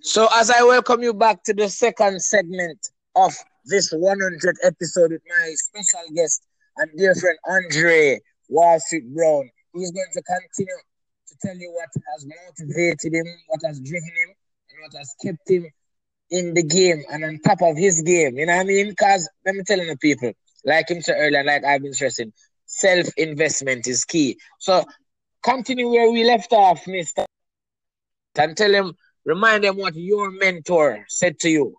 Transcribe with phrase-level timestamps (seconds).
[0.00, 2.78] So, as I welcome you back to the second segment
[3.16, 6.42] of this 100th episode with my special guest
[6.76, 8.20] and dear friend Andre
[8.78, 10.78] Street Brown, he's going to continue
[11.28, 14.34] to tell you what has motivated him, what has driven him,
[14.70, 15.66] and what has kept him
[16.30, 18.38] in the game and on top of his game.
[18.38, 18.90] You know what I mean?
[18.90, 20.32] Because let me tell you, people,
[20.64, 22.32] like him said earlier, like I've been stressing,
[22.66, 24.38] self investment is key.
[24.60, 24.84] So
[25.42, 27.26] continue where we left off, Mister,
[28.36, 28.94] and tell him,
[29.24, 31.76] remind them what your mentor said to you.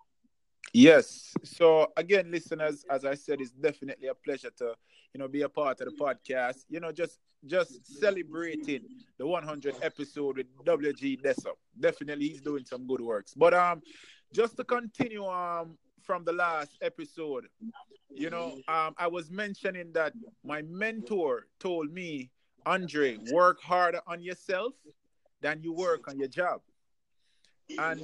[0.72, 1.32] Yes.
[1.42, 4.74] So again, listeners, as I said, it's definitely a pleasure to
[5.12, 6.64] you know be a part of the podcast.
[6.68, 8.82] You know, just just celebrating
[9.18, 11.52] the 100 episode with WG Dessa.
[11.78, 13.34] Definitely, he's doing some good works.
[13.34, 13.82] But um,
[14.32, 17.46] just to continue um from the last episode,
[18.10, 20.12] you know, um, I was mentioning that
[20.44, 22.30] my mentor told me,
[22.66, 24.74] Andre, work harder on yourself
[25.40, 26.60] than you work on your job.
[27.78, 28.02] And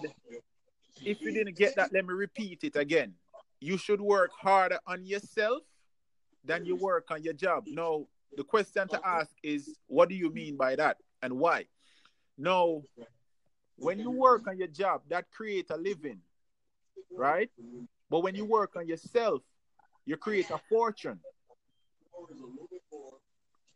[1.04, 3.14] if you didn't get that, let me repeat it again.
[3.60, 5.62] You should work harder on yourself
[6.44, 7.64] than you work on your job.
[7.66, 8.06] Now,
[8.36, 11.66] the question to ask is, what do you mean by that and why?
[12.38, 12.82] Now,
[13.78, 16.20] when you work on your job, that creates a living,
[17.16, 17.50] right?
[18.10, 19.42] But when you work on yourself,
[20.04, 21.18] you create a fortune.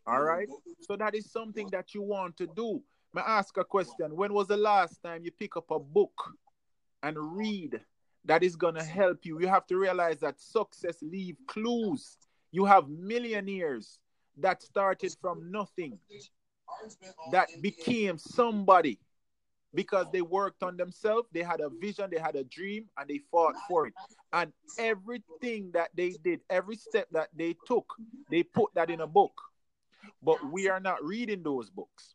[0.06, 0.48] All right.
[0.83, 2.83] So that is something that you want to do.
[3.12, 4.14] May ask a question?
[4.14, 6.33] When was the last time you pick up a book
[7.03, 7.80] and read
[8.25, 9.41] that is going to help you?
[9.41, 12.17] You have to realize that success leave clues.
[12.52, 13.98] You have millionaires
[14.36, 15.98] that started from nothing,
[17.33, 18.98] that became somebody
[19.74, 23.19] because they worked on themselves, they had a vision, they had a dream, and they
[23.30, 23.95] fought for it.
[24.33, 27.92] And everything that they did, every step that they took,
[28.30, 29.33] they put that in a book.
[30.22, 32.14] But we are not reading those books.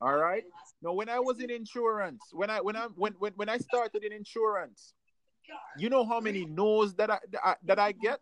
[0.00, 0.44] All right.
[0.82, 4.02] Now, when I was in insurance, when I when I when when, when I started
[4.02, 4.94] in insurance,
[5.76, 8.20] you know how many no's that I that I get,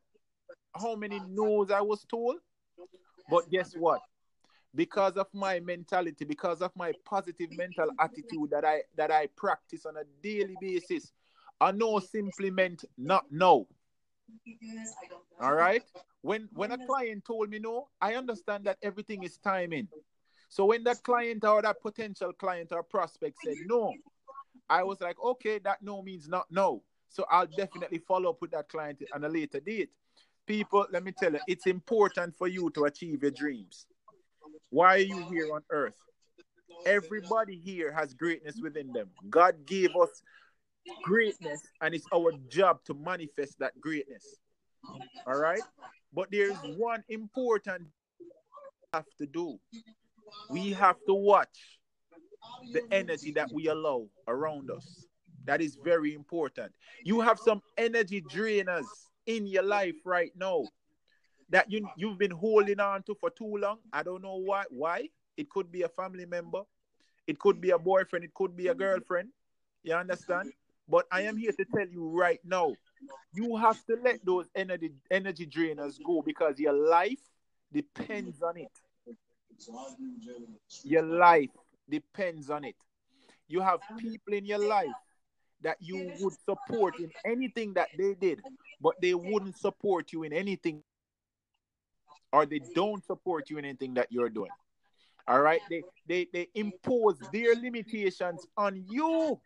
[0.75, 2.37] how many no's I was told.
[3.31, 4.01] But guess what?
[4.75, 9.87] because of my mentality, because of my positive mental attitude that I that I practice
[9.87, 11.13] on a daily basis,
[11.61, 13.67] I know simply meant not no.
[15.41, 15.83] All right.
[16.23, 19.89] When when a client told me no, I understand that everything is timing.
[20.49, 23.93] So when that client or that potential client or prospect said no,
[24.69, 26.83] I was like, okay, that no means not no.
[27.09, 29.91] So I'll definitely follow up with that client on a later date.
[30.47, 33.87] People, let me tell you, it's important for you to achieve your dreams.
[34.71, 35.97] Why are you here on earth?
[36.87, 39.11] Everybody here has greatness within them.
[39.29, 40.23] God gave us
[41.03, 44.25] greatness, and it's our job to manifest that greatness.
[45.27, 45.63] All right?
[46.15, 47.89] But there's one important
[48.95, 49.59] have to do.
[50.51, 51.79] We have to watch
[52.73, 55.07] the energy that we allow around us.
[55.45, 56.73] That is very important.
[57.05, 58.87] You have some energy drainers
[59.27, 60.65] in your life right now
[61.51, 63.79] that you you've been holding on to for too long.
[63.93, 64.65] I don't know why.
[64.71, 65.09] Why?
[65.37, 66.63] It could be a family member,
[67.27, 69.31] it could be a boyfriend, it could be a girlfriend.
[69.85, 70.53] You understand?
[70.89, 72.75] But I am here to tell you right now,
[73.33, 77.21] you have to let those energy energy drainers go because your life
[77.73, 78.73] depends on it.
[80.85, 81.51] Your life
[81.89, 82.77] depends on it.
[83.49, 84.89] You have people in your life
[85.63, 88.41] that you would support in anything that they did,
[88.81, 90.83] but they wouldn't support you in anything
[92.33, 94.51] or they don't support you in anything that you're doing.
[95.27, 99.39] All right, they they they impose their limitations on you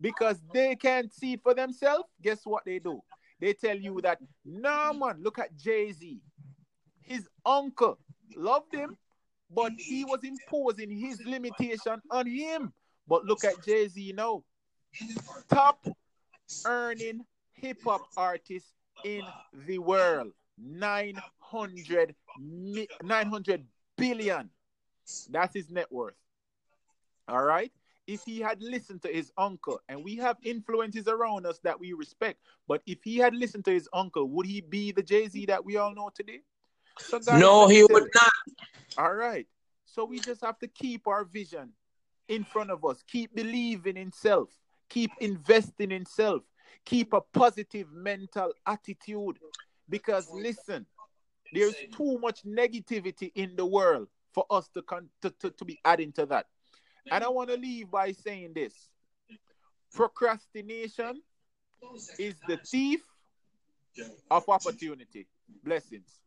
[0.00, 2.04] because they can't see for themselves.
[2.20, 3.00] Guess what they do?
[3.40, 6.20] They tell you that, no man, look at Jay Z.
[7.02, 7.98] His uncle
[8.36, 8.96] loved him,
[9.54, 12.72] but he was imposing his limitation on him.
[13.06, 14.42] But look at Jay Z now,
[15.48, 15.86] top
[16.66, 18.72] earning hip hop artist
[19.04, 19.22] in
[19.66, 20.32] the world.
[20.58, 22.14] 900,
[23.02, 23.64] 900
[23.96, 24.50] billion.
[25.30, 26.14] That's his net worth.
[27.28, 27.72] All right.
[28.06, 31.94] If he had listened to his uncle, and we have influences around us that we
[31.94, 32.38] respect,
[32.68, 35.64] but if he had listened to his uncle, would he be the Jay Z that
[35.64, 36.40] we all know today?
[36.98, 38.32] So no, he would not.
[38.98, 39.46] All right.
[39.94, 41.70] So we just have to keep our vision
[42.26, 44.48] in front of us, keep believing in self,
[44.88, 46.42] keep investing in self,
[46.84, 49.38] keep a positive mental attitude.
[49.88, 50.84] Because listen,
[51.52, 55.78] there's too much negativity in the world for us to, con- to, to, to be
[55.84, 56.46] adding to that.
[57.12, 58.74] And I want to leave by saying this
[59.94, 61.22] procrastination
[62.18, 63.00] is the thief
[64.28, 65.28] of opportunity.
[65.62, 66.23] Blessings.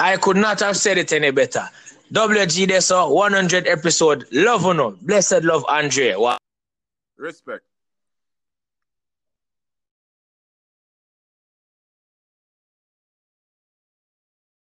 [0.00, 1.68] I could not have said it any better.
[2.12, 4.26] WG Dessa, 100 episode.
[4.32, 4.90] Love or no?
[5.02, 6.14] Blessed love, Andre.
[6.16, 6.38] Wow.
[7.18, 7.62] Respect.